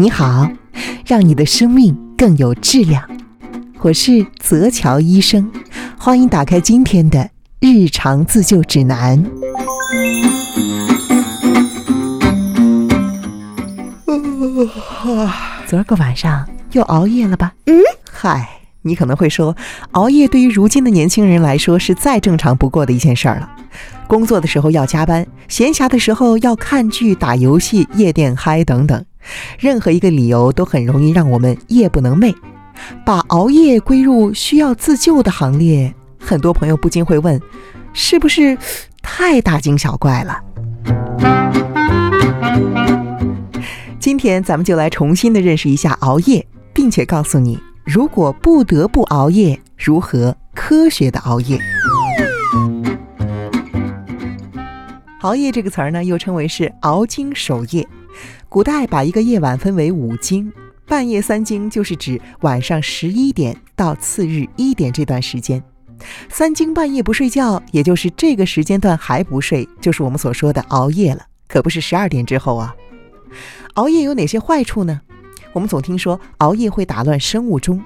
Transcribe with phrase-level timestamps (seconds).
[0.00, 0.48] 你好，
[1.04, 3.02] 让你的生命更有质量。
[3.80, 5.50] 我是泽桥医生，
[5.98, 7.28] 欢迎打开今天的
[7.58, 9.20] 日常自救指南。
[15.66, 17.52] 昨儿个晚上又熬夜了吧？
[17.66, 18.48] 嗯，嗨，
[18.82, 19.56] 你可能会说，
[19.90, 23.50] 熬夜对于如今的年轻人来说是再正常不过的一件事儿了。
[24.06, 29.04] 工作的时候要加班，闲暇的时候要看剧、打游戏、夜店嗨等等，
[29.58, 32.34] 任何一个理由都很容易让我们夜不能寐。
[33.04, 37.40] 把熬夜归入需要自救的行列，很多朋友不禁会问：
[37.92, 38.56] 是不是
[39.02, 40.38] 太大惊小怪了？
[43.98, 51.58] 今天咱们就来重新的认识一下熬夜，并且告诉你，如果不得不熬夜，如何科学的熬夜。
[55.22, 57.86] 熬夜这个词儿呢，又称为是熬精守夜。
[58.48, 60.50] 古代把一个夜晚分为五经，
[60.86, 65.62] 半夜三更就是指晚上十一点到次日一点这段时间。
[66.30, 72.74] 三更半夜不睡觉，也就是这个时间段还不睡，就是我们所说的熬夜了，可不是十二点之后啊。
[73.74, 75.02] 熬夜有哪些坏处呢？
[75.52, 77.82] 我们总听说熬夜会打乱生物钟，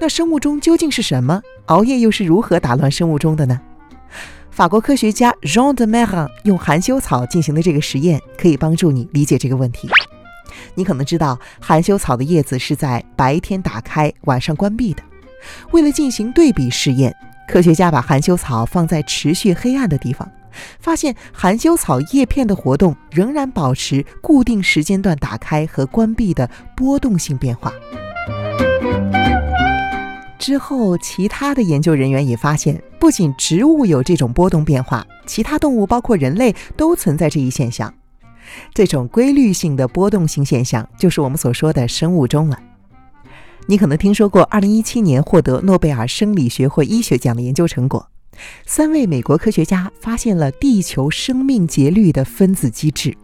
[0.00, 1.42] 那生物钟究竟是什么？
[1.66, 3.60] 熬夜又是如何打乱生物钟的呢？
[4.56, 9.86] 法国科学家 Jean de Meran 用含羞草进行的这个实验，可以帮助你理解这个问题。
[10.74, 15.02] 你可能知道，含羞草的叶子是在白天打开，晚上关闭的。
[15.72, 17.14] 为了进行对比试验，
[17.46, 20.26] 科学家把含羞草放在持续黑暗的地方，
[20.80, 27.70] 发现含羞草叶片的活动仍然保持固定时间段打开和关闭的波动性变化。
[30.46, 37.92] 之后，其他的研究人员也发现，不仅植物有这种波动变化，其他动物，包括人类，都存在这一现象。
[38.72, 42.56] 这种规律性的波动性现象，就是我们所说的生物钟了。
[43.66, 48.08] 你可能听说过2017年获得诺贝尔生理学会医学奖的研究成果，
[48.64, 53.16] 三位美国科学家发现了地球生命节律的分子机制。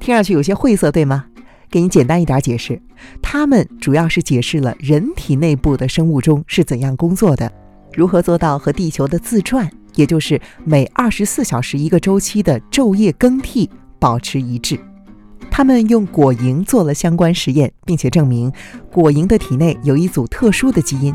[0.00, 1.26] 听上去有些晦涩，对吗？
[1.70, 2.80] 给你简单一点解释，
[3.20, 7.52] 它们主要是解释了人体内部的生物钟是怎样工作的，
[7.92, 13.68] 如何做到和地球的自转，也就是每二十四小时一个周期的昼夜更替
[13.98, 14.78] 保持一致。
[15.50, 18.52] 他们用果蝇做了相关实验，并且证明
[18.92, 21.12] 果蝇的体内有一组特殊的基因，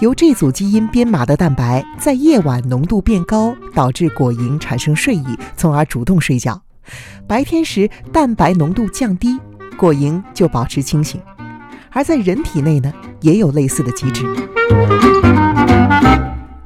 [0.00, 5.26] 由这组基因编码的蛋白在夜晚浓度变高，导致果蝇产生睡意，
[5.56, 6.54] 从而主动睡觉；
[7.26, 9.38] 白天时蛋白浓度降低。
[9.76, 11.20] 果蝇就保持清醒，
[11.90, 14.24] 而在人体内呢，也有类似的机制。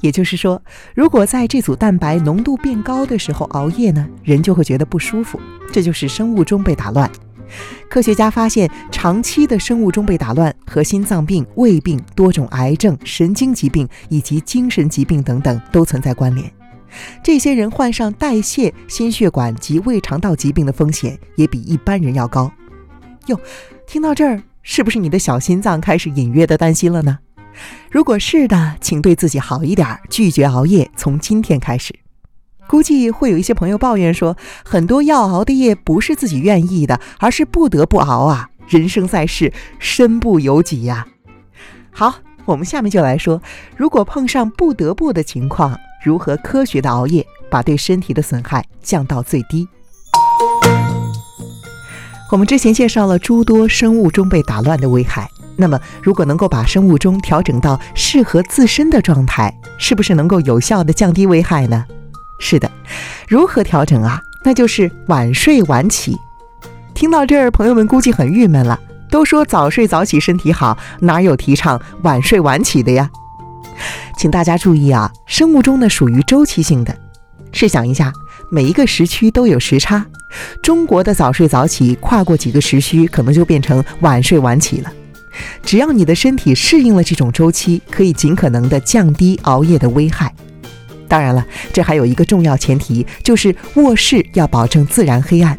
[0.00, 0.62] 也就是说，
[0.94, 5.40] 如果在这组蛋白浓度变高的时候熬夜呢，人就会觉得不舒服，
[5.72, 7.10] 这就是生物钟被打乱。
[7.88, 16.50] 科学家发现，长期的生物钟被打乱和心脏病、胃病、多种癌症、神经疾病以及精神疾病等等都存在关联。
[17.22, 22.50] 这些人患上代谢、心血管及胃肠道疾病的风险也比一般人要高。
[23.26, 23.40] 哟，
[23.86, 27.18] 听到这儿，是不是你的小心脏开始隐约的担心了呢？
[27.90, 31.94] 如果是的，请对自己好一点，拒绝熬夜，从今天开始。
[32.68, 38.50] 估计会有一些朋友抱怨说，很多要熬的夜不是自己愿意的，而是不得不熬啊！
[38.68, 41.06] 人生在世，身不由己呀。
[41.90, 43.40] 好，我们下面就来说，
[43.76, 49.66] 如果碰上不得不的情况，如何科学的熬夜，把对身体的损害降到最低。
[52.28, 61.84] 我们之前介绍了诸多生物钟被打乱的危害，那么如果能够把生物钟调整到适合自身的状态，是不是能够有效的降低危害呢？
[62.40, 62.68] 是的，
[63.28, 64.20] 如何调整啊？
[64.42, 66.16] 那就是晚睡晚起。
[66.94, 73.08] 听到这儿，朋友们估计很郁闷了，都说早睡早起身体好，哪有提倡晚睡晚起的呀？
[74.18, 76.96] 请大家注意啊，生物钟呢属于周期性的，
[77.52, 78.12] 试想一下。
[78.48, 80.06] 每一个时区都有时差，
[80.62, 84.92] 中国的早睡早起跨过几个时区，可能就变成晚睡晚起了。
[85.62, 90.32] 只要你的身体适应了这种周期，可以尽可能的降低熬夜的危害。
[91.08, 95.58] 当然了，这还有一个重要前提，就是卧室要保证自然黑暗。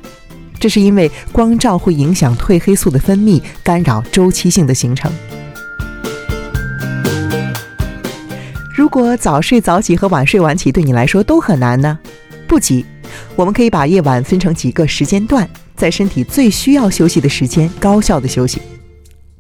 [0.60, 5.12] 这是因为光照会影响褪黑素的分泌，干扰周期性的形成。
[8.74, 12.00] 如果早睡早起和晚睡晚起对你来说都很难呢？
[12.48, 12.86] 不急，
[13.36, 18.62] 我们可以把夜晚分成几个时间段，在身体最需要休息的时间高效的休息。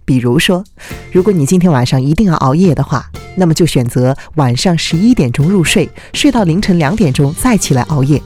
[0.04, 0.64] 比如说，
[1.12, 8.22] 如果你今天晚上一定要熬夜的话，那么就选择晚上十一点钟入睡，睡到凌晨两点钟再起来熬夜。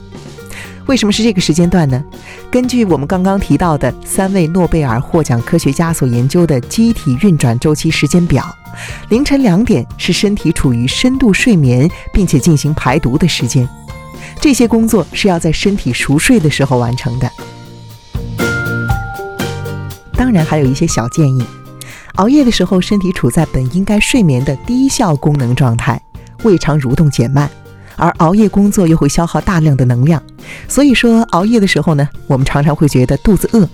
[0.86, 2.02] 为什么是这个时间段呢？
[2.50, 8.44] 根据我们刚刚提到的三位诺贝尔获奖科学家所研究的机体运转周期时间表，
[9.08, 13.68] 凌晨两点是身体处于深度睡眠并且进行排毒的时间。
[14.42, 17.30] 这些工作是要在身体熟睡的时候完成的。
[20.14, 21.46] 当然，还有一些小建议：
[22.16, 26.02] 熬夜的时候，身体处在本应该睡眠的低效功能状态，
[26.42, 27.48] 胃肠蠕动减慢。
[27.94, 30.20] 而熬夜工作又会消耗大量的能量，
[30.66, 33.68] 所以说熬夜的时候呢，我们常常会觉得肚子饿。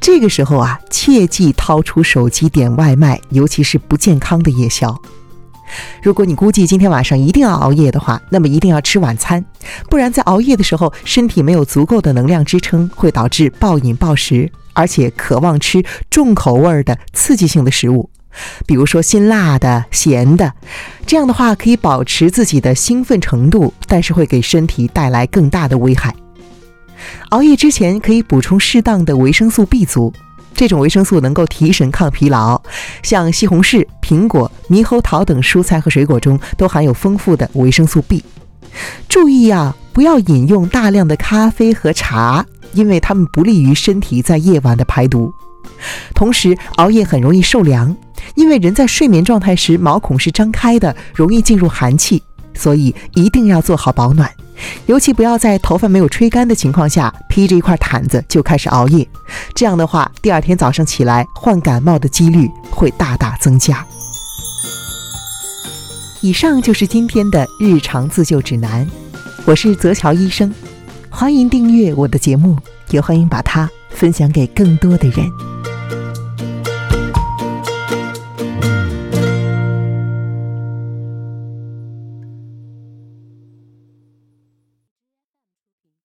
[0.00, 4.96] 这个时候啊，切记掏出手机点外卖，尤其是不健康的夜宵。
[6.02, 9.44] 如果你估计今天晚上一定要熬夜的话，那么一定要吃晚餐，
[9.90, 18.10] 不然在熬夜的时候，身体没有足够的能量支撑，会导致暴饮暴食，而且渴望吃重口味的刺激性的食物。
[18.66, 20.52] 比如说辛辣的、咸的，
[21.06, 26.14] 这样的话可以保持自己的兴奋程度，但是会给身体带来更大的危害。
[27.30, 30.12] 熬夜之前可以补充适当的维生素 B 族，
[30.56, 32.60] 这种维生素能够提神抗疲劳。
[33.02, 38.24] 像西红柿、苹果、猕猴桃等蔬菜和水果中都含有丰富的维生素 B。
[39.08, 45.32] 注意啊，不要饮用大量的咖啡和茶，因为它们不利于身体在夜晚的排毒。
[46.14, 47.94] 同时，熬夜很容易受凉。
[48.34, 52.22] 因为人在睡眠状态时，毛孔是张开的，容易进入寒气，
[52.54, 54.30] 所以一定要做好保暖。
[54.86, 59.06] 尤其不要在头发没有吹干的情况下，披着一块毯子就开始熬夜。
[59.54, 63.84] 这样的话，第二天早上起来患感冒的几率会大大增加。
[66.22, 68.88] 以上就是今天的日常自救指南。
[69.44, 70.52] 我是泽乔医生，
[71.10, 72.56] 欢迎订阅我的节目，
[72.90, 75.45] 也欢迎把它分享给更多的人。